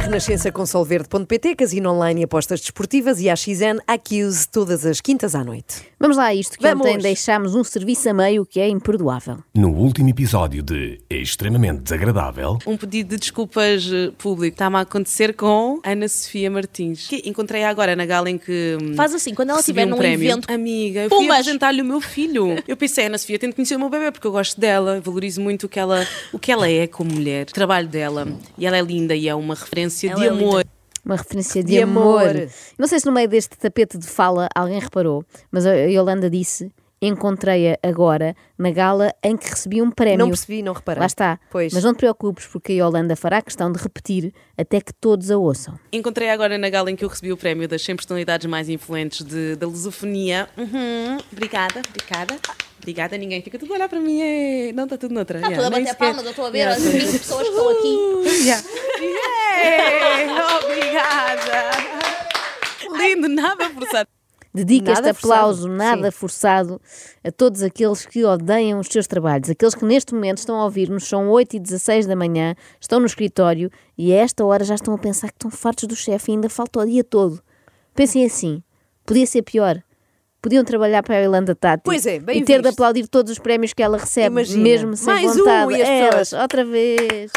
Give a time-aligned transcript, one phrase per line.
[0.00, 5.34] Renascença com Solverde.pt, casino online e apostas desportivas e a XN Accuse todas as quintas
[5.34, 5.82] à noite.
[6.00, 6.84] Vamos lá a isto, que Vamos.
[6.86, 9.38] ontem deixámos um serviço a meio que é imperdoável.
[9.54, 14.54] No último episódio de Extremamente Desagradável, um pedido de desculpas eh, público.
[14.54, 17.06] Está-me a acontecer com Ana Sofia Martins.
[17.06, 18.78] Que encontrei agora na gala em que.
[18.82, 20.30] hum, Faz assim, quando ela recebi um num prémio.
[20.30, 20.50] evento.
[20.52, 21.40] Amiga, eu fui Pumas.
[21.40, 22.56] apresentar-lhe o meu filho.
[22.66, 25.64] Eu pensei, Ana Sofia, tento conhecer o meu bebê porque eu gosto dela, valorizo muito
[25.64, 28.26] o que ela, o que ela é como mulher, o trabalho dela.
[28.56, 30.58] E ela é linda e é uma referência Ela de é amor.
[30.58, 30.70] linda.
[31.04, 32.28] Uma referência de, De amor.
[32.30, 32.48] amor.
[32.78, 36.70] Não sei se no meio deste tapete de fala alguém reparou, mas a Yolanda disse:
[37.02, 40.18] Encontrei-a agora na gala em que recebi um prémio.
[40.18, 41.00] Não percebi, não reparei.
[41.00, 41.40] Lá está.
[41.50, 41.72] Pois.
[41.72, 45.38] Mas não te preocupes, porque a Yolanda fará questão de repetir até que todos a
[45.38, 45.78] ouçam.
[45.92, 49.24] Encontrei agora na gala em que eu recebi o prémio das 100 personalidades mais influentes
[49.24, 50.46] de- da lusofonia.
[50.58, 51.16] Uhum.
[51.32, 52.36] Obrigada, obrigada.
[52.78, 54.20] Obrigada, ninguém fica tudo a olhar para mim.
[54.22, 54.72] é.
[54.72, 55.38] Não está tudo noutra.
[55.38, 57.48] Está Yeah, tudo a bater palmas, eu estou a ver Yeah, as 20 pessoas que
[57.48, 58.20] estão aqui.
[58.44, 58.64] Yeah.
[59.00, 61.70] Yeah, Obrigada.
[62.98, 64.08] Lindo, nada forçado.
[64.52, 66.16] Dedica Nada este aplauso forçado, nada sim.
[66.16, 66.80] forçado
[67.22, 71.04] a todos aqueles que odeiam os seus trabalhos, aqueles que neste momento estão a ouvir-nos,
[71.06, 74.92] são 8 e 16 da manhã, estão no escritório e a esta hora já estão
[74.92, 77.40] a pensar que estão fartos do chefe e ainda falta o dia todo.
[77.94, 78.60] Pensem assim,
[79.06, 79.80] podia ser pior.
[80.42, 82.72] Podiam trabalhar para a Irlanda Tati Pois é, bem e ter de visto.
[82.74, 84.62] aplaudir todos os prémios que ela recebe, Imagina.
[84.62, 85.72] mesmo sem Mais um vontade.
[85.74, 87.30] e as Elas, pessoas- outra vez.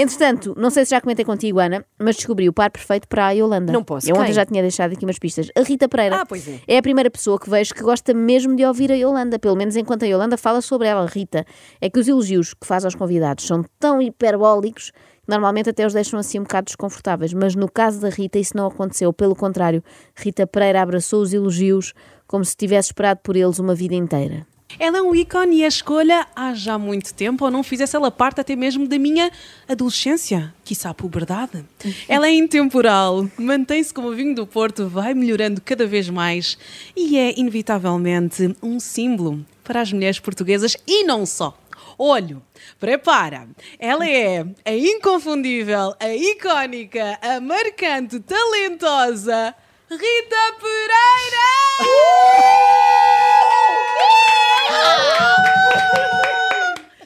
[0.00, 3.30] Entretanto, não sei se já comentei contigo, Ana, mas descobri o par perfeito para a
[3.32, 3.70] Yolanda.
[3.72, 4.34] Não posso, Eu ontem quem?
[4.34, 5.48] já tinha deixado aqui umas pistas.
[5.54, 6.78] A Rita Pereira Ah, pois é.
[6.78, 10.04] a primeira pessoa que vejo que gosta mesmo de ouvir a Yolanda, pelo menos enquanto
[10.04, 11.44] a Yolanda fala sobre ela, Rita.
[11.80, 15.92] É que os elogios que faz aos convidados são tão hiperbólicos que normalmente até os
[15.92, 17.34] deixam assim um bocado desconfortáveis.
[17.34, 19.12] Mas no caso da Rita isso não aconteceu.
[19.12, 19.84] Pelo contrário,
[20.16, 21.92] Rita Pereira abraçou os elogios
[22.26, 24.46] como se tivesse esperado por eles uma vida inteira.
[24.78, 28.10] Ela é um ícone e a escolha há já muito tempo, ou não fizesse ela
[28.10, 29.30] parte até mesmo da minha
[29.68, 31.64] adolescência, quiçá a puberdade.
[32.08, 36.58] Ela é intemporal, mantém-se como o vinho do Porto, vai melhorando cada vez mais
[36.96, 41.56] e é inevitavelmente um símbolo para as mulheres portuguesas e não só.
[41.98, 42.42] Olho,
[42.78, 43.46] prepara!
[43.78, 49.54] Ela é a inconfundível, a icónica, a marcante, talentosa
[49.90, 51.50] Rita Pereira!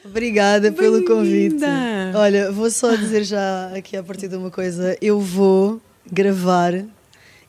[0.03, 1.63] Obrigada pelo convite.
[2.15, 4.97] Olha, vou só dizer já aqui a partir de uma coisa.
[5.01, 6.73] Eu vou gravar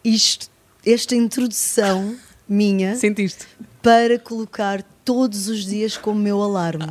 [0.05, 0.49] isto,
[0.85, 2.17] esta introdução
[2.49, 3.47] minha Sentiste?
[3.83, 6.87] para colocar todos os dias como meu alarme.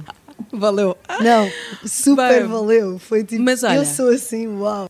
[0.52, 0.96] Valeu.
[1.22, 1.50] Não,
[1.86, 2.98] super Bem, valeu.
[3.00, 4.88] Foi tipo, mas olha- eu sou assim, uau.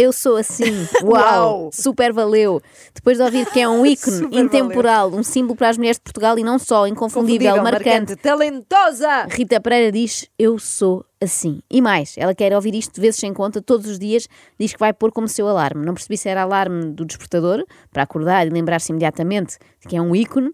[0.00, 0.64] Eu sou assim,
[1.04, 2.62] uau, super valeu.
[2.94, 6.38] Depois de ouvir que é um ícone intemporal, um símbolo para as mulheres de Portugal
[6.38, 9.26] e não só, inconfundível, marcante, talentosa!
[9.28, 11.60] Rita Pereira diz: Eu sou assim.
[11.70, 14.26] E mais, ela quer ouvir isto de vezes sem conta, todos os dias,
[14.58, 15.84] diz que vai pôr como seu alarme.
[15.84, 17.62] Não percebi se era alarme do despertador,
[17.92, 20.50] para acordar e lembrar-se imediatamente de que é um ícone,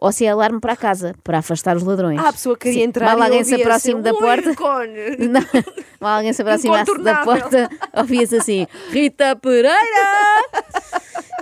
[0.00, 2.18] ou se é alarme para a casa, para afastar os ladrões.
[2.18, 4.50] Ah, a pessoa queria Sim, entrar mal e alguém se aproxime da "Um porta.
[4.50, 5.42] ícone." Não,
[6.00, 9.76] mal alguém se aproximasse da porta, ouvia-se assim: Rita Pereira!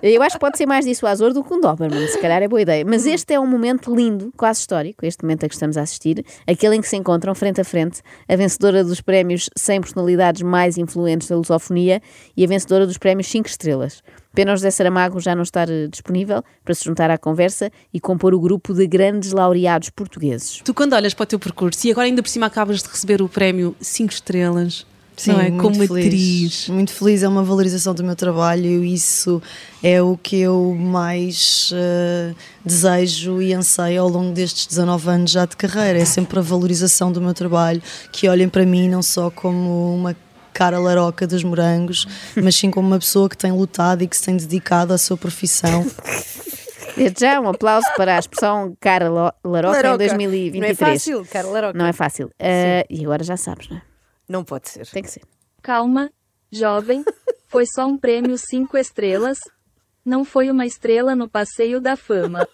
[0.01, 2.63] Eu acho que pode ser mais dissuasor do que um Doberman, se calhar é boa
[2.63, 2.85] ideia.
[2.87, 6.25] Mas este é um momento lindo, quase histórico, este momento a que estamos a assistir,
[6.47, 10.79] aquele em que se encontram frente a frente a vencedora dos prémios 100 personalidades mais
[10.79, 12.01] influentes da lusofonia
[12.37, 14.03] e a vencedora dos prémios 5 estrelas.
[14.35, 17.99] Pena o José Saramago já não estar eh, disponível para se juntar à conversa e
[17.99, 20.61] compor o grupo de grandes laureados portugueses.
[20.65, 23.21] Tu quando olhas para o teu percurso e agora ainda por cima acabas de receber
[23.23, 24.87] o prémio 5 estrelas,
[25.17, 25.51] Sim, não é?
[25.51, 26.07] muito Como feliz.
[26.07, 26.69] atriz.
[26.69, 29.43] Muito feliz, é uma valorização do meu trabalho e isso
[29.83, 32.33] é o que eu mais eh,
[32.65, 35.99] desejo e anseio ao longo destes 19 anos já de carreira.
[35.99, 37.83] É sempre a valorização do meu trabalho,
[38.13, 40.15] que olhem para mim não só como uma
[40.53, 42.07] cara laroca dos morangos,
[42.37, 45.17] mas sim como uma pessoa que tem lutado e que se tem dedicado à sua
[45.17, 45.85] profissão.
[46.97, 49.99] Desde já, um aplauso para a expressão cara lo- laroca, em Laroca.
[49.99, 50.61] 2023.
[50.61, 51.79] Não é fácil, cara, Laroca.
[51.79, 52.31] Não é fácil.
[52.39, 53.83] Eh, e agora já sabes, não é?
[54.29, 54.87] Não pode ser.
[54.89, 55.23] Tem que ser.
[55.63, 56.11] Calma,
[56.51, 57.05] jovem.
[57.47, 59.39] Foi só um prêmio cinco estrelas.
[60.05, 62.47] Não foi uma estrela no passeio da fama.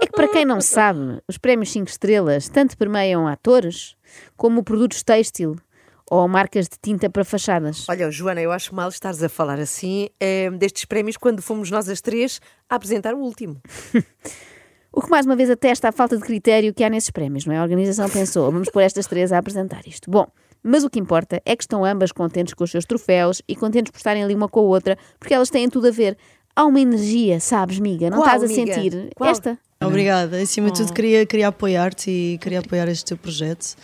[0.00, 3.96] É que para quem não sabe, os prémios 5 estrelas tanto permeiam atores
[4.36, 5.56] como produtos têxtil
[6.10, 7.84] ou marcas de tinta para fachadas.
[7.88, 11.88] Olha, Joana, eu acho mal estares a falar assim eh, destes prémios quando fomos nós
[11.88, 13.60] as três a apresentar o último.
[14.96, 17.52] O que mais uma vez atesta a falta de critério que há nesses prémios, não
[17.52, 17.58] é?
[17.58, 20.10] A organização pensou, vamos pôr estas três a apresentar isto.
[20.10, 20.26] Bom,
[20.62, 23.90] mas o que importa é que estão ambas contentes com os seus troféus e contentes
[23.90, 26.16] por estarem ali uma com a outra, porque elas têm tudo a ver.
[26.56, 28.08] Há uma energia, sabes, miga?
[28.08, 28.72] Não Qual, estás a miga?
[28.74, 29.30] sentir Qual?
[29.30, 29.58] esta?
[29.84, 30.40] Obrigada.
[30.40, 33.76] Acima de tudo, queria, queria apoiar-te e queria apoiar este teu projeto,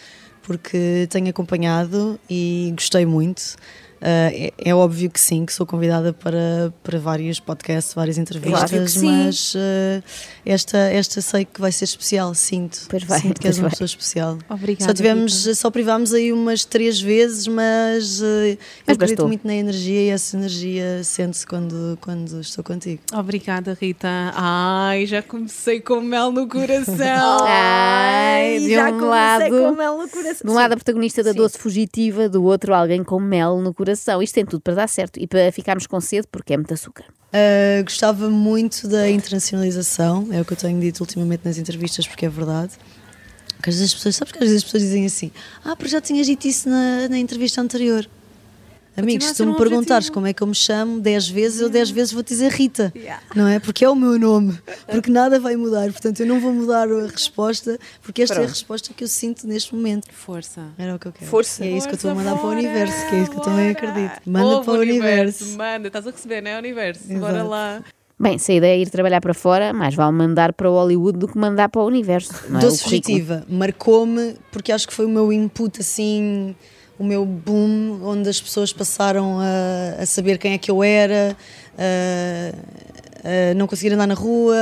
[0.42, 3.56] porque tenho acompanhado e gostei muito.
[4.04, 8.70] Ah, é, é óbvio que sim, que sou convidada para, para vários podcasts, várias entrevistas,
[8.96, 10.02] Claro mas ah,
[10.44, 12.80] esta, esta sei que vai ser especial, sinto.
[12.88, 13.70] Pois vai, sinto que és uma vai.
[13.70, 14.38] pessoa especial.
[14.50, 19.28] Obrigada, Só tivemos, só privámos aí umas três vezes, mas ah, eu Mas acredito bastou.
[19.28, 23.00] muito na energia e essa energia sente-se quando, quando estou contigo.
[23.14, 24.08] Obrigada, Rita.
[24.34, 26.96] Ai, já comecei com mel no coração.
[27.46, 30.40] Ai, de já um comecei lado, com mel no coração.
[30.44, 31.36] de um lado a protagonista da Sim.
[31.36, 33.91] doce fugitiva, do outro alguém com mel no coração.
[34.22, 37.04] Isto tem tudo para dar certo e para ficarmos com sede porque é muito açúcar.
[37.32, 42.26] Uh, gostava muito da internacionalização, é o que eu tenho dito ultimamente nas entrevistas, porque
[42.26, 42.72] é verdade.
[43.62, 45.30] Que às vezes as pessoas, sabes que às vezes as pessoas dizem assim:
[45.64, 48.08] Ah, porque já tinhas dito isso na, na entrevista anterior.
[48.96, 50.12] Amigos, se tu me um perguntares objetivo.
[50.14, 52.92] como é que eu me chamo 10 vezes, eu 10 vezes vou dizer Rita,
[53.34, 53.58] não é?
[53.58, 57.06] Porque é o meu nome, porque nada vai mudar, portanto eu não vou mudar a
[57.06, 58.50] resposta, porque esta é a Pronto.
[58.50, 60.12] resposta que eu sinto neste momento.
[60.12, 60.66] Força.
[60.76, 61.30] Era o que eu quero.
[61.30, 61.64] Força.
[61.64, 63.18] E é isso que eu estou a Força, mandar para o bora, universo, que é
[63.22, 63.88] isso que eu também bora.
[63.88, 64.20] acredito.
[64.30, 65.56] Manda Ouve, para o universo.
[65.56, 66.58] Manda, estás a receber, não é?
[66.58, 67.04] Universo.
[67.08, 67.48] Bora Exato.
[67.48, 67.84] lá.
[68.20, 71.18] Bem, se a ideia é ir trabalhar para fora, mais vale mandar para o Hollywood
[71.18, 72.32] do que mandar para o universo.
[72.48, 72.62] Não é?
[72.62, 72.84] Doce
[73.48, 76.54] O marcou-me porque acho que foi o meu input assim,
[76.98, 81.36] o meu boom, onde as pessoas passaram a, a saber quem é que eu era,
[81.76, 84.56] a, não conseguir andar na rua,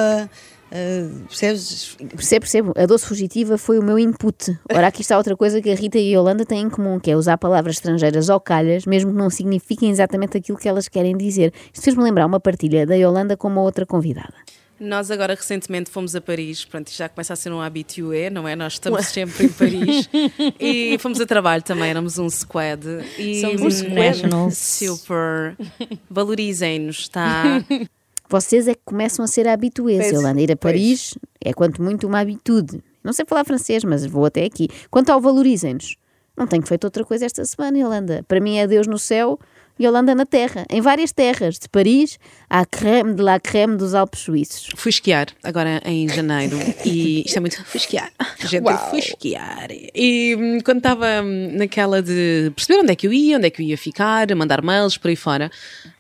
[0.71, 1.97] a, percebes?
[1.97, 2.73] Percebo, percebo.
[2.77, 4.57] A doce fugitiva foi o meu input.
[4.73, 7.11] Ora, aqui está outra coisa que a Rita e a Yolanda têm em comum, que
[7.11, 11.17] é usar palavras estrangeiras ao calhas, mesmo que não signifiquem exatamente aquilo que elas querem
[11.17, 11.53] dizer.
[11.73, 14.35] Isto fez-me lembrar uma partilha da Yolanda com uma outra convidada.
[14.81, 18.57] Nós agora recentemente fomos a Paris, pronto, já começa a ser um habitué, não é?
[18.57, 20.09] Nós estamos sempre em Paris
[20.59, 22.83] e fomos a trabalho também, éramos um squad.
[23.19, 24.55] E Somos um squad.
[24.55, 25.55] Super.
[26.09, 27.63] Valorizem-nos, tá?
[28.27, 30.41] Vocês é que começam a ser habituês, Pois, Yolanda.
[30.41, 30.73] Ir a pois.
[30.73, 32.83] Paris é quanto muito uma habitude.
[33.05, 34.69] Não sei falar francês, mas vou até aqui.
[34.91, 35.97] Quanto ao valorizem-nos,
[36.37, 38.25] não tenho feito outra coisa esta semana, Yolanda.
[38.27, 39.39] Para mim é Deus no céu
[39.81, 40.67] Yolanda na terra.
[40.69, 41.59] Em várias terras.
[41.59, 42.19] De Paris
[42.49, 44.69] à creme de la creme dos Alpes suíços.
[44.77, 48.11] Fui esquiar agora em janeiro e isto é muito fui esquiar.
[48.41, 49.69] Gente, eu fui esquiar.
[49.71, 53.51] E hum, quando estava hum, naquela de perceber onde é que eu ia, onde é
[53.51, 55.51] que eu ia ficar, mandar mails por aí fora,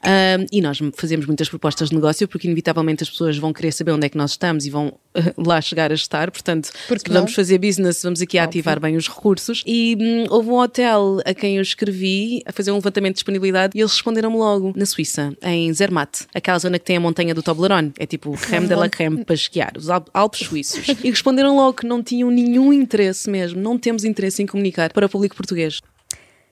[0.05, 3.93] hum, e nós fazemos muitas propostas de negócio porque inevitavelmente as pessoas vão querer saber
[3.93, 4.93] onde é que nós estamos e vão
[5.37, 6.31] lá chegar a estar.
[6.31, 9.63] Portanto, se vamos fazer business, vamos aqui ativar bem os recursos.
[9.67, 13.77] E hum, houve um hotel a quem eu escrevi a fazer um levantamento de disponibilidade
[13.77, 17.43] e eles responderam-me logo na Suíça, em Zermatt, aquela zona que tem a montanha do
[17.43, 17.93] Toblerone.
[17.99, 20.87] É tipo creme de la creme para esquiar, os Al- Alpes suíços.
[21.03, 25.07] E responderam logo que não tinham nenhum interesse mesmo, não temos interesse em comunicar para
[25.07, 25.81] o público português.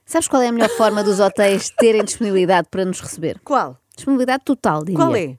[0.05, 3.39] Sabes qual é a melhor forma dos hotéis terem disponibilidade para nos receber?
[3.45, 3.79] Qual?
[3.95, 4.97] Disponibilidade total, diria.
[4.97, 5.37] Qual é?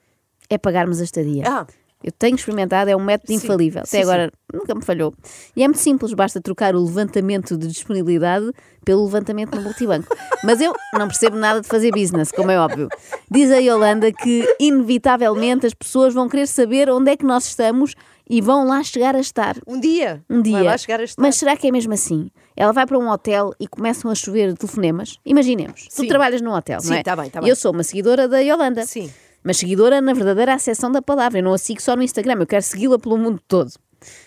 [0.48, 1.44] É pagarmos a estadia.
[1.48, 1.66] Ah.
[2.02, 3.82] Eu tenho experimentado, é um método Sim, infalível.
[3.82, 5.14] Até sim, agora nunca me falhou.
[5.54, 8.52] E é muito simples, basta trocar o levantamento de disponibilidade
[8.86, 10.08] pelo levantamento no multibanco.
[10.42, 12.88] Mas eu não percebo nada de fazer business, como é óbvio.
[13.30, 17.96] Diz a Yolanda que, inevitavelmente, as pessoas vão querer saber onde é que nós estamos
[18.30, 19.58] e vão lá chegar a estar.
[19.68, 20.24] Um dia.
[20.30, 20.54] Um dia.
[20.54, 21.22] Vai lá chegar a estar.
[21.22, 22.30] Mas será que é mesmo assim?
[22.56, 25.18] Ela vai para um hotel e começam a chover telefonemas?
[25.26, 26.08] Imaginemos, tu Sim.
[26.08, 27.04] trabalhas num hotel, Sim, não é?
[27.04, 27.50] tá bem, tá E bem.
[27.50, 28.86] Eu sou uma seguidora da Yolanda.
[28.86, 29.12] Sim.
[29.44, 31.40] Mas seguidora na verdadeira acessão da palavra.
[31.40, 33.72] Eu não a sigo só no Instagram, eu quero segui-la pelo mundo todo.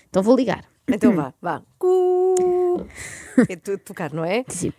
[0.09, 0.65] Então vou ligar.
[0.89, 1.63] Então vá, vá.
[3.49, 4.45] É tu tocar, não é?
[4.49, 4.73] Sim.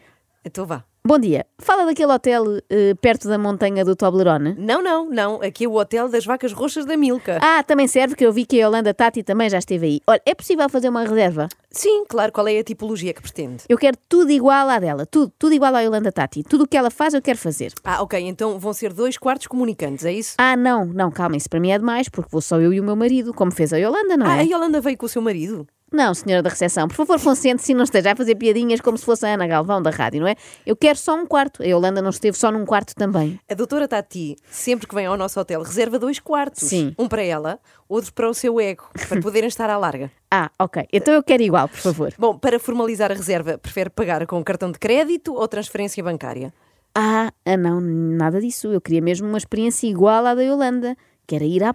[0.43, 0.83] Então vá.
[1.05, 1.45] Bom dia.
[1.59, 4.55] Fala daquele hotel eh, perto da montanha do Toblerone.
[4.57, 5.41] Não, não, não.
[5.41, 7.39] Aqui é o Hotel das Vacas Roxas da Milka.
[7.41, 9.99] Ah, também serve que eu vi que a Yolanda Tati também já esteve aí.
[10.07, 11.49] Olha, é possível fazer uma reserva?
[11.69, 12.31] Sim, claro.
[12.31, 13.63] Qual é a tipologia que pretende?
[13.67, 15.05] Eu quero tudo igual à dela.
[15.05, 16.41] Tudo, tudo igual à Yolanda Tati.
[16.41, 17.73] Tudo o que ela faz eu quero fazer.
[17.83, 18.17] Ah, ok.
[18.21, 20.35] Então vão ser dois quartos comunicantes, é isso?
[20.37, 22.83] Ah, não, não, calma, isso para mim é demais, porque vou só eu e o
[22.83, 24.39] meu marido, como fez a Yolanda, não Ah, é?
[24.39, 25.67] a Yolanda veio com o seu marido?
[25.93, 29.05] Não, senhora da recepção, por favor, concentre-se e não esteja a fazer piadinhas como se
[29.05, 30.35] fosse a Ana Galvão da rádio, não é?
[30.65, 31.61] Eu quero só um quarto.
[31.61, 33.39] A Yolanda não esteve só num quarto também.
[33.47, 36.63] A doutora Tati, sempre que vem ao nosso hotel, reserva dois quartos.
[36.67, 36.95] Sim.
[36.97, 40.11] Um para ela, outro para o seu ego, para poderem estar à larga.
[40.35, 40.87] Ah, ok.
[40.91, 42.11] Então eu quero igual, por favor.
[42.17, 46.51] Bom, para formalizar a reserva, prefere pagar com cartão de crédito ou transferência bancária?
[46.95, 48.65] Ah, ah, não, nada disso.
[48.73, 50.97] Eu queria mesmo uma experiência igual à da Yolanda,
[51.27, 51.71] que era ir à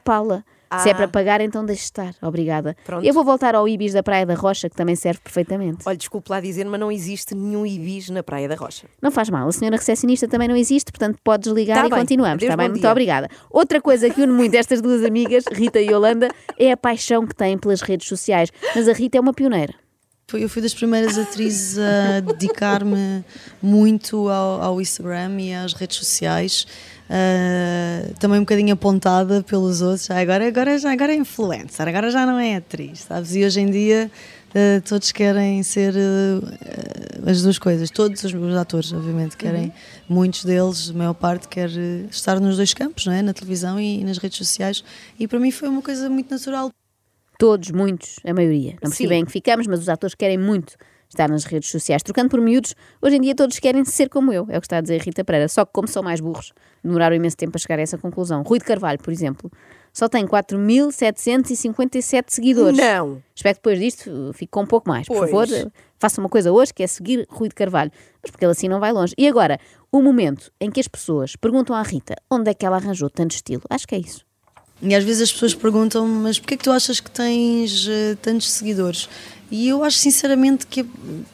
[0.68, 0.82] pala.
[0.82, 0.94] Se é Ah.
[0.94, 2.14] para pagar, então deixe estar.
[2.22, 2.76] Obrigada.
[2.84, 3.04] Pronto.
[3.04, 5.78] Eu vou voltar ao Ibis da Praia da Rocha, que também serve perfeitamente.
[5.86, 8.86] Olha, desculpe lá dizer, mas não existe nenhum Ibis na Praia da Rocha.
[9.00, 11.98] Não faz mal, a senhora recepcionista também não existe, portanto pode desligar Tá e bem.
[12.00, 12.42] continuamos.
[12.42, 12.68] Está bem?
[12.68, 12.90] Muito dia.
[12.90, 13.28] obrigada.
[13.50, 17.34] Outra coisa que une muito estas duas amigas, Rita e Yolanda, é a paixão que
[17.34, 18.50] têm pelas redes sociais.
[18.74, 19.74] Mas a Rita é uma pioneira.
[20.34, 23.24] Eu fui das primeiras atrizes a dedicar-me
[23.62, 26.66] muito ao, ao Instagram e às redes sociais.
[27.10, 30.10] Ah, também um bocadinho apontada pelos outros.
[30.10, 33.34] Ah, agora, agora, já, agora é influencer, agora já não é atriz, sabes?
[33.34, 34.10] E hoje em dia
[34.54, 37.90] ah, todos querem ser ah, as duas coisas.
[37.90, 39.72] Todos os meus atores, obviamente, querem,
[40.08, 41.70] muitos deles, a maior parte, quer
[42.10, 43.22] estar nos dois campos, não é?
[43.22, 44.84] na televisão e nas redes sociais.
[45.18, 46.70] E para mim foi uma coisa muito natural.
[47.38, 48.72] Todos, muitos, a maioria.
[48.82, 50.76] Não percebi bem em que ficamos, mas os atores querem muito
[51.08, 52.02] estar nas redes sociais.
[52.02, 54.78] Trocando por miúdos, hoje em dia todos querem ser como eu, é o que está
[54.78, 55.48] a dizer a Rita Pereira.
[55.48, 58.42] Só que como são mais burros, demoraram imenso tempo a chegar a essa conclusão.
[58.42, 59.50] Rui de Carvalho, por exemplo,
[59.92, 62.76] só tem 4.757 seguidores.
[62.78, 63.22] Não.
[63.34, 65.06] Espero que depois disto uh, fique com um pouco mais.
[65.06, 65.30] Por Pois.
[65.30, 67.90] favor, uh, faça uma coisa hoje, que é seguir Rui de Carvalho.
[68.22, 69.14] Mas porque ele assim não vai longe.
[69.16, 69.58] E agora,
[69.90, 73.32] o momento em que as pessoas perguntam à Rita onde é que ela arranjou tanto
[73.32, 73.62] estilo.
[73.70, 74.27] Acho que é isso.
[74.80, 78.16] E às vezes as pessoas perguntam mas porquê é que tu achas que tens eh,
[78.22, 79.08] tantos seguidores?
[79.50, 80.84] E eu acho sinceramente que é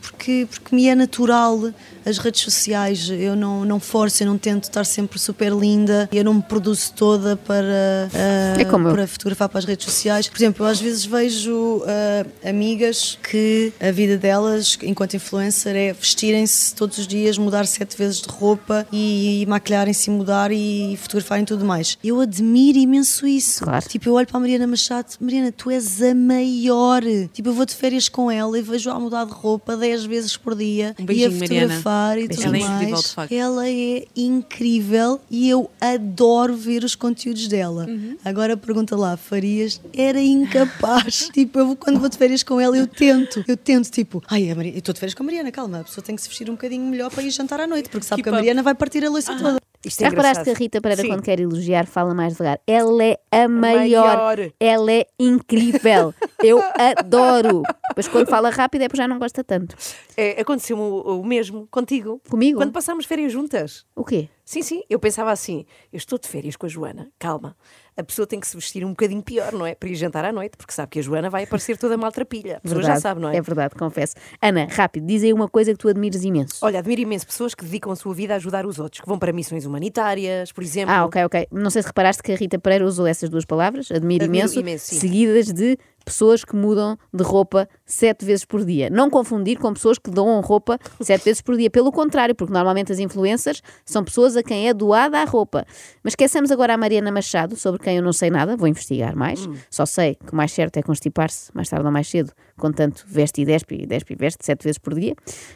[0.00, 1.72] porque, porque me é natural
[2.06, 6.22] as redes sociais, eu não, não forço, eu não tento estar sempre super linda, eu
[6.22, 8.68] não me produzo toda para, ah, É eu.
[8.68, 10.28] para fotografar para as redes sociais.
[10.28, 15.92] Por exemplo, eu às vezes vejo ah, amigas que a vida delas, enquanto influencer, é
[15.92, 21.44] vestirem-se todos os dias, mudar sete vezes de roupa e, maquilharem-se e mudar e fotografarem
[21.44, 21.96] tudo mais.
[22.04, 23.64] Eu admiro imenso isso.
[23.64, 23.86] Claro.
[23.88, 27.02] Tipo, eu olho para a Mariana Machado, Mariana, tu és a maior.
[27.32, 30.54] Tipo, eu vou de férias com ela e vejo-a mudar de roupa 10 vezes por
[30.54, 31.74] dia Um e beijinho, a Mariana.
[31.74, 32.72] fotografar e tudo Ela é mais.
[32.74, 33.32] incrível, de facto.
[33.32, 37.86] Ela é incrível e eu adoro ver os conteúdos dela.
[37.88, 38.16] Uhum.
[38.24, 41.28] Agora pergunta lá, Farias era incapaz.
[41.34, 43.44] tipo, eu quando vou de férias com ela, eu tento.
[43.46, 45.84] Eu tento, tipo, ai, a Maria, eu estou de férias com a Mariana, calma, a
[45.84, 48.22] pessoa tem que se vestir um bocadinho melhor para ir jantar à noite, porque sabe
[48.22, 48.38] Keep que a up.
[48.40, 49.58] Mariana vai partir a louça toda.
[49.86, 50.44] Isto é Já reparaste engraçado.
[50.44, 51.08] que a Rita Pereira, Sim.
[51.08, 52.60] quando quer elogiar, fala mais devagar?
[52.66, 54.16] Ela é a maior.
[54.16, 54.52] maior.
[54.58, 56.14] Ela é incrível.
[56.42, 57.62] Eu adoro.
[57.96, 59.76] Mas quando fala rápido é porque já não gosta tanto.
[60.16, 62.20] É, Aconteceu o, o mesmo contigo.
[62.28, 62.58] Comigo?
[62.58, 63.84] Quando passámos férias juntas.
[63.94, 64.28] O quê?
[64.44, 67.56] Sim, sim, eu pensava assim: eu estou de férias com a Joana, calma.
[67.96, 69.74] A pessoa tem que se vestir um bocadinho pior, não é?
[69.74, 72.56] Para ir jantar à noite, porque sabe que a Joana vai aparecer toda maltrapilha.
[72.56, 73.02] A pessoa já Verdade.
[73.02, 73.36] sabe, não é?
[73.36, 74.16] É verdade, confesso.
[74.42, 76.56] Ana, rápido, diz aí uma coisa que tu admires imenso.
[76.60, 79.16] Olha, admiro imenso pessoas que dedicam a sua vida a ajudar os outros, que vão
[79.16, 80.92] para missões humanitárias, por exemplo.
[80.92, 81.46] Ah, ok, ok.
[81.52, 84.60] Não sei se reparaste que a Rita Pereira usou essas duas palavras, admiro, Admiro imenso,
[84.60, 88.90] imenso, seguidas de pessoas que mudam de roupa sete vezes por dia.
[88.90, 91.70] Não confundir com pessoas que doam roupa sete vezes por dia.
[91.70, 95.66] Pelo contrário, porque normalmente as influencers são pessoas a quem é doada a roupa.
[96.02, 99.46] Mas esquecemos agora a Mariana Machado, sobre quem eu não sei nada, vou investigar mais.
[99.46, 99.54] Hum.
[99.70, 103.42] Só sei que o mais certo é constipar-se, mais tarde ou mais cedo, contanto veste
[103.42, 105.14] e despe, e despe e veste sete vezes por dia.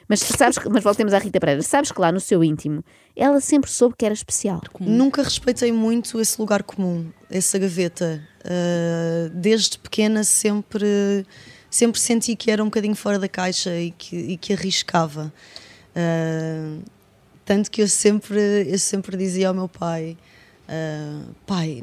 [0.09, 1.63] Mas sabes que, mas voltemos à Rita Pereira.
[1.63, 2.83] Sabes que lá no seu íntimo,
[3.15, 4.61] ela sempre soube que era especial.
[4.81, 8.23] Nunca respeitei muito esse lugar comum, essa gaveta.
[8.45, 11.27] Uh, desde pequena sempre,
[11.71, 15.33] sempre senti que era um bocadinho fora da caixa e que, e que arriscava.
[15.95, 16.83] Uh,
[17.45, 20.17] tanto que eu sempre, eu sempre dizia ao meu pai:
[20.69, 21.83] uh, Pai,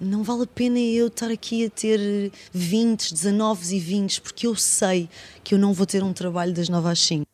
[0.00, 4.54] não vale a pena eu estar aqui a ter 20, 19 e 20, porque eu
[4.54, 5.08] sei
[5.44, 7.26] que eu não vou ter um trabalho das 9 às 5.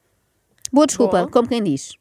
[0.72, 1.94] Boa desculpa, como quem diz.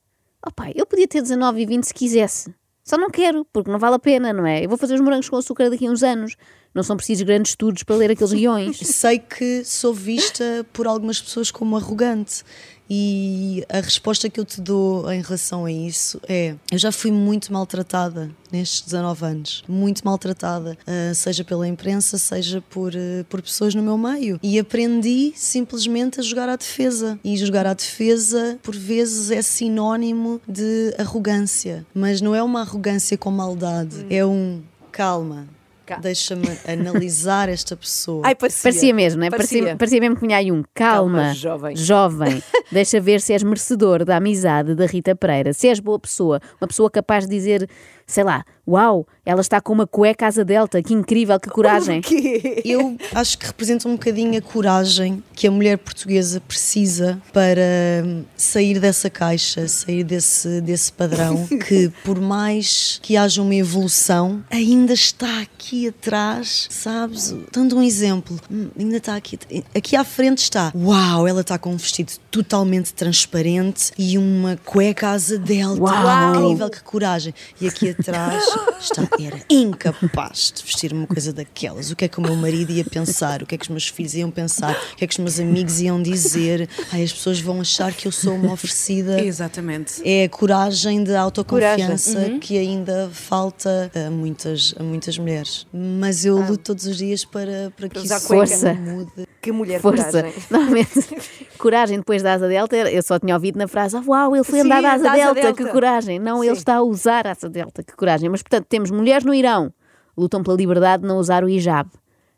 [0.45, 2.53] Oh pai, eu podia ter 19 e 20 se quisesse.
[2.87, 4.63] Só não quero, porque não vale a pena, não é?
[4.63, 6.37] Eu vou fazer os morangos com açúcar daqui a uns anos.
[6.77, 8.77] Não são precisos grandes estudos para ler aqueles guiões.
[8.85, 12.43] sei que sou vista por algumas pessoas como arrogante.
[12.87, 17.11] E a resposta que eu te dou em relação a isso é: eu já fui
[17.11, 23.41] muito maltratada nestes 19 anos, muito maltratada, ah, seja pela imprensa, seja por, ah, por
[23.41, 24.39] pessoas no meu meio.
[24.43, 27.19] E aprendi simplesmente a jogar à defesa.
[27.23, 31.85] E jogar à defesa, por vezes, é sinónimo de arrogância.
[31.91, 35.56] Mas não é uma arrogância com maldade, é um calma.
[35.95, 38.21] Deixa-me analisar esta pessoa.
[38.25, 38.63] Ai, parecia.
[38.63, 39.29] Parecia mesmo, não é?
[39.29, 39.77] Parecia, Parecia.
[39.77, 40.63] parecia mesmo que vinha aí um.
[40.73, 42.43] Calma, Calma, jovem." jovem.
[42.71, 45.53] Deixa ver se és merecedor da amizade da Rita Pereira.
[45.53, 47.69] Se és boa pessoa, uma pessoa capaz de dizer,
[48.05, 52.01] sei lá, uau, ela está com uma cueca asa delta, que incrível, que coragem.
[52.65, 57.61] Eu acho que representa um bocadinho a coragem que a mulher portuguesa precisa para
[58.05, 64.43] hum, sair dessa caixa, sair desse, desse padrão, que por mais que haja uma evolução,
[64.49, 67.35] ainda está aqui atrás, sabes?
[67.51, 69.37] Dando um exemplo, hum, ainda está aqui,
[69.75, 75.09] aqui à frente está, uau, ela está com um vestido totalmente transparente e uma cueca
[75.09, 76.35] asa delta, Uau!
[76.45, 77.33] incrível, que coragem.
[77.59, 78.43] E aqui trás
[78.79, 81.91] está, era incapaz de vestir uma coisa daquelas.
[81.91, 83.43] O que é que o meu marido ia pensar?
[83.43, 84.75] O que é que os meus filhos iam pensar?
[84.93, 86.69] O que é que os meus amigos iam dizer?
[86.91, 89.21] Ai, as pessoas vão achar que eu sou uma oferecida.
[89.21, 90.01] Exatamente.
[90.07, 92.39] É a coragem de autoconfiança Coragem.
[92.39, 95.66] que ainda falta a muitas, a muitas mulheres.
[95.73, 98.19] Mas eu luto todos os dias para, para que isso.
[98.27, 98.73] Força.
[98.73, 99.27] mude.
[99.41, 100.11] Que mulher Força.
[100.11, 100.33] coragem.
[100.49, 101.17] Normalmente,
[101.57, 104.59] coragem depois da asa delta, eu só tinha ouvido na frase: "Ah, Uau, ele foi
[104.61, 106.19] Sim, andar da asa da asa delta, delta." que coragem.
[106.19, 106.59] Não, ele Sim.
[106.59, 108.29] está a usar a asa delta, que coragem.
[108.29, 109.71] Mas, portanto, temos mulheres no Irão,
[110.17, 111.89] lutam pela liberdade de não usar o hijab.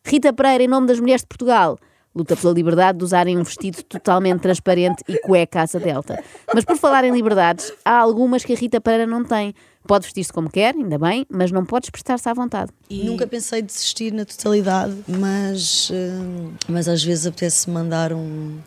[0.03, 1.77] Rita Pereira, em nome das mulheres de Portugal,
[2.15, 6.21] luta pela liberdade de usarem um vestido totalmente transparente e cueca asa delta.
[6.53, 9.53] Mas por falar em liberdades, há algumas que a Rita Pereira não tem.
[9.87, 12.71] Pode vestir-se como quer, ainda bem, mas não pode expressar-se à vontade.
[12.91, 18.59] Nunca pensei desistir na totalidade, mas, hum, mas às vezes apetece mandar um.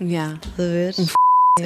[0.00, 0.38] Yeah.
[0.44, 0.94] Estás a ver?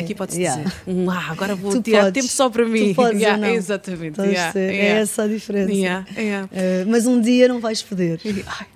[0.03, 0.63] Aqui pode-se Yeah.
[0.63, 0.75] dizer.
[0.87, 2.23] Um, ah, agora vou Tu tirar podes.
[2.23, 2.91] tempo só para mim.
[2.91, 3.55] Tu podes Yeah, ou não.
[3.55, 4.19] Exatamente.
[4.21, 4.73] Yeah, perceber?
[4.75, 4.99] yeah.
[4.99, 5.73] É essa a diferença.
[5.73, 6.49] Yeah, yeah.
[6.51, 8.19] Eh, mas um dia não vais poder.
[8.47, 8.67] Ai,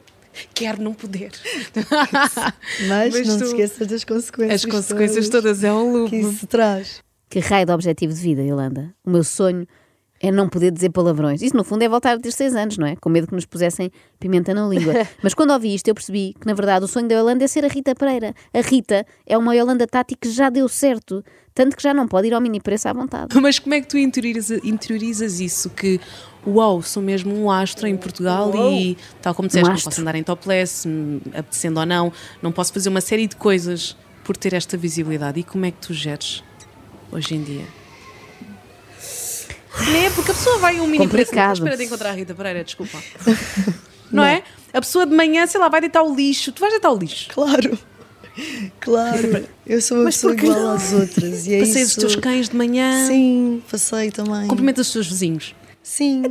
[0.52, 1.30] quero não poder.
[2.88, 4.64] Mas, Mas não tu- te esqueças das consequências.
[4.64, 6.10] As consequências todas é um loop.
[6.10, 7.00] que isso traz.
[7.30, 8.94] Que raio de objetivo de vida, Yolanda?
[9.04, 9.66] O meu sonho
[10.22, 11.42] é não poder dizer palavrões.
[11.42, 12.96] Isso, no fundo, é voltar a ter seis anos, não é?
[12.96, 14.94] Com medo que nos pusessem pimenta na língua.
[15.22, 17.64] Mas quando ouvi isto, eu percebi que, na verdade, o sonho da Yolanda é ser
[17.64, 18.34] a Rita Pereira.
[18.54, 21.22] A Rita é uma Yolanda Tati que já deu certo.
[21.54, 23.34] Tanto que já não pode ir ao mini preço à vontade.
[23.40, 25.70] Mas como é que tu interioriza- interiorizas isso?
[25.70, 25.98] Que,
[26.46, 30.14] uau, sou mesmo um astro em Portugal e, tal como disseste, Um não posso andar
[30.16, 34.52] em topless, hum, apetecendo ou não, não posso fazer uma série de coisas por ter
[34.52, 35.40] esta visibilidade.
[35.40, 36.44] E como é que tu geres
[37.10, 37.64] hoje em dia?
[39.84, 40.10] Não é?
[40.10, 41.50] Porque a pessoa vai um mini preço Complicado.
[41.50, 42.98] à espera de encontrar a Rita Pereira, desculpa.
[44.10, 44.42] Não, é?
[44.72, 46.52] A pessoa de manhã, sei lá, vai deitar o lixo.
[46.52, 47.28] Tu vais deitar o lixo.
[47.30, 47.78] Claro.
[48.80, 49.46] Claro.
[49.66, 50.70] Eu sou uma Mas pessoa igual não?
[50.74, 51.46] às outras.
[51.46, 51.98] E é Passeias isso.
[51.98, 53.06] os teus cães de manhã.
[53.06, 54.46] Sim, passei também.
[54.46, 55.54] Cumprimentas os teus vizinhos.
[55.82, 56.22] Sim.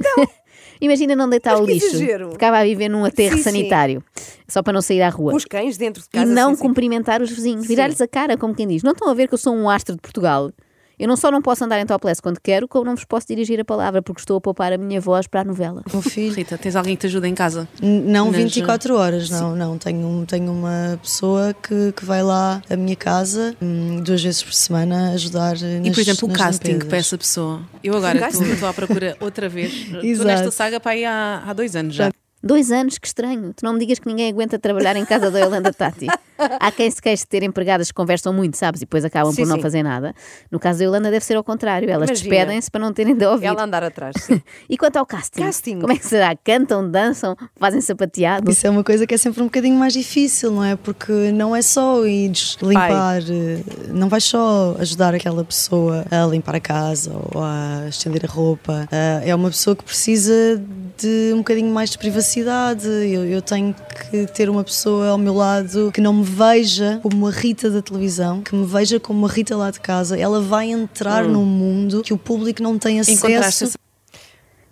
[0.79, 1.87] Imagina não deitar o lixo.
[1.87, 2.31] exagero.
[2.31, 3.43] Ficava a viver num aterro Sim, sim.
[3.43, 4.03] sanitário.
[4.47, 5.33] Só para não sair à rua.
[5.33, 6.31] Os cães dentro de E casa.
[6.31, 6.61] não sim, sim.
[6.61, 8.83] cumprimentar os vizinhos, virar-lhes a cara, como quem diz.
[8.83, 10.51] Não estão a ver que eu sou um astro de Portugal?
[10.97, 13.59] Eu não só não posso andar em topless quando quero, como não vos posso dirigir
[13.59, 15.83] a palavra, porque estou a poupar a minha voz para a novela.
[15.91, 16.33] Meu filho.
[16.35, 17.67] Rita, tens alguém que te ajude em casa?
[17.81, 19.77] N- Não Mas, 24 horas, não, não.
[19.77, 24.53] Tenho, tenho uma pessoa que, que vai lá à minha casa hum, duas vezes por
[24.53, 26.87] semana ajudar nas E, por exemplo, o nas casting limpezas.
[26.89, 27.61] para essa pessoa.
[27.83, 28.43] Eu agora Casting?
[28.51, 29.73] estou à procura outra vez.
[30.03, 32.09] Estou nesta saga para aí há, há dois anos já.
[32.45, 33.53] Dois anos, que estranho.
[33.55, 36.05] Tu não me digas que ninguém aguenta trabalhar em casa da Yolanda Tati.
[36.37, 38.81] Há quem se queixe de ter empregadas que conversam muito, sabes?
[38.81, 39.61] E depois acabam Sim, por não sim.
[39.63, 40.13] fazer nada.
[40.51, 41.89] No caso da Yolanda deve ser ao contrário.
[41.89, 43.47] Elas despedem-se para não terem de ouvir.
[43.47, 44.15] Ela andar atrás.
[44.19, 44.39] sim.
[44.69, 45.41] E quanto ao casting?
[45.41, 45.79] Casting.
[45.79, 46.35] Como é que será?
[46.35, 48.51] Cantam, dançam, fazem sapateado?
[48.51, 50.75] Isso é uma coisa que é sempre um bocadinho mais difícil, não é?
[50.75, 52.31] Porque não é só ir
[52.61, 58.23] limpar, eh, não vais só ajudar aquela pessoa a limpar a casa ou a estender
[58.25, 58.87] a roupa.
[58.91, 60.61] Eh, É uma pessoa que precisa
[60.97, 62.34] de um bocadinho mais de privacidade.
[63.05, 63.75] Eu, eu tenho
[64.11, 67.81] que ter uma pessoa ao meu lado que não me veja como a Rita da
[67.81, 70.17] televisão, que me veja como a Rita lá de casa.
[70.17, 73.21] Ela vai entrar num mundo que o público não tem acesso.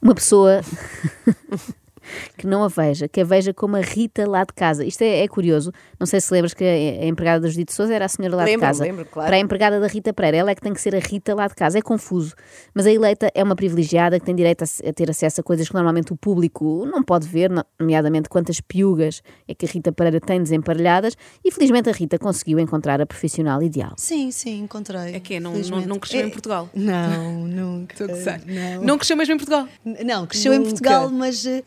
[0.01, 0.61] Uma pessoa
[2.37, 4.83] que não a veja, que a veja como a Rita lá de casa.
[4.85, 5.71] Isto é, é curioso.
[5.99, 8.43] Não sei se lembras que a, a empregada da Judite Souza era a senhora lá
[8.45, 8.83] de Lembro-me, casa.
[8.83, 9.27] lembro, claro.
[9.27, 11.47] Para a empregada da Rita Pereira, ela é que tem que ser a Rita lá
[11.47, 11.77] de casa.
[11.77, 12.33] É confuso.
[12.73, 15.67] Mas a eleita é uma privilegiada que tem direito a, a ter acesso a coisas
[15.67, 19.91] que normalmente o público não pode ver, no- nomeadamente quantas piugas é que a Rita
[19.91, 21.15] Pereira tem desemparelhadas.
[21.43, 23.93] E felizmente a Rita conseguiu encontrar a profissional ideal.
[23.97, 25.15] Sim, sim, encontrei.
[25.15, 26.69] É que é, não, não, não cresceu É- em Portugal.
[26.73, 27.93] Não, nunca.
[27.93, 28.41] Estou a gozar.
[28.45, 28.83] Não.
[28.83, 29.67] Não cresceu mesmo em Portugal.
[30.05, 30.69] Não, cresceu em Nunca.
[30.69, 31.61] Portugal, mas eh,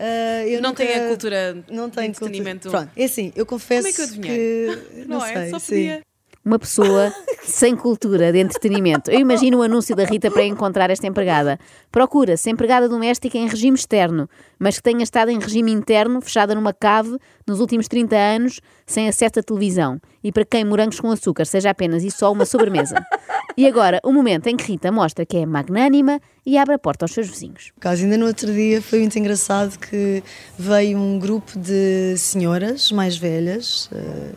[0.45, 2.63] eu Não nunca- tem a cultura não de tem entretenimento.
[2.69, 2.85] Cultura.
[2.87, 4.37] Pronto, é assim, eu confesso Como é que eu adivinhei?
[4.77, 5.33] que Não, não, é?
[5.35, 6.03] sei, Só sim.
[6.47, 9.11] Uma pessoa sem cultura de entretenimento.
[9.11, 11.59] Eu imagino o anúncio da Rita para encontrar esta empregada.
[11.91, 16.73] Procura-se empregada doméstica em regime externo, mas que tenha estado em regime interno, fechada numa
[16.73, 20.01] cave, nos últimos 30 anos, sem acesso à televisão.
[20.23, 23.05] E para quem morangos com açúcar seja apenas e só uma sobremesa.
[23.57, 27.07] E agora, o momento em que Rita mostra que é magnânima e abre a porta
[27.07, 27.73] aos seus vizinhos.
[27.75, 30.23] Por acaso, ainda no outro dia foi muito engraçado que
[30.57, 34.31] veio um grupo de senhoras mais velhas eh,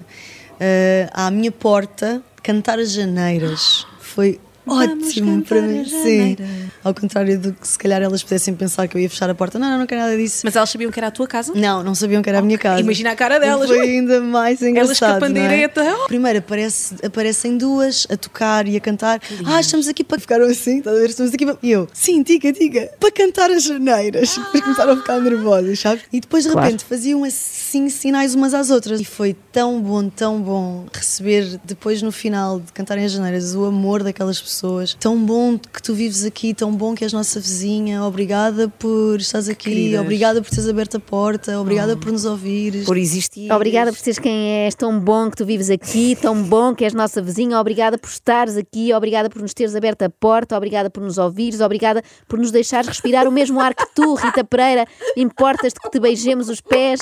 [0.59, 3.85] eh, à minha porta cantar as janeiras.
[3.99, 5.85] Foi ótimo para mim.
[5.85, 6.37] Sim.
[6.83, 9.57] Ao contrário do que se calhar elas pudessem pensar que eu ia fechar a porta.
[9.59, 10.41] Não, não, não quero nada disso.
[10.43, 11.53] Mas elas sabiam que era a tua casa?
[11.55, 12.79] Não, não sabiam que era a minha casa.
[12.81, 13.67] Imagina a cara delas.
[13.69, 15.09] Foi ainda mais Elas com a engraçado.
[15.09, 15.19] não é?
[15.19, 15.83] pandeireta.
[16.03, 16.07] Oh!
[16.07, 19.21] Primeiro aparece, aparecem duas a tocar e a cantar.
[19.45, 20.19] Ah, estamos aqui para.
[20.19, 21.09] Ficaram assim, estás a ver?
[21.09, 21.57] Estamos aqui para.
[21.63, 24.37] E eu, sim, diga, diga, para cantar as janeiras.
[24.49, 26.03] Depois começaram a ficar nervosas, sabes?
[26.11, 26.65] E depois de Claro.
[26.67, 28.99] repente faziam assim sinais umas às outras.
[28.99, 33.65] E foi tão bom, tão bom receber depois no final de cantarem as janeiras o
[33.65, 34.58] amor daquelas pessoas.
[34.59, 34.93] Pessoas.
[34.95, 38.03] Tão bom que tu vives aqui, tão bom que és nossa vizinha.
[38.03, 40.01] Obrigada por estás aqui, Queridas.
[40.01, 42.85] obrigada por teres aberto a porta, obrigada por nos ouvires.
[42.85, 43.51] Por existir.
[43.51, 46.93] Obrigada por seres quem és, tão bom que tu vives aqui, tão bom que és
[46.93, 51.01] nossa vizinha, obrigada por estares aqui, obrigada por nos teres aberto a porta, obrigada por
[51.01, 54.85] nos ouvires, obrigada por nos deixares respirar o mesmo ar que tu, Rita Pereira.
[55.15, 57.01] Importas-te que te beijemos os pés?